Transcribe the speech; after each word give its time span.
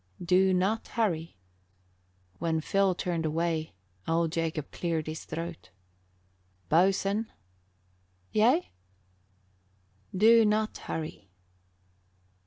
"Do 0.25 0.51
not 0.51 0.87
hurry." 0.87 1.37
When 2.39 2.59
Phil 2.59 2.95
turned 2.95 3.23
away, 3.23 3.73
old 4.07 4.31
Jacob 4.31 4.71
cleared 4.71 5.05
his 5.05 5.25
throat. 5.25 5.69
"Boatswain" 6.69 7.31
"Yea?" 8.31 8.71
"Do 10.17 10.43
not 10.43 10.75
hurry." 10.75 11.29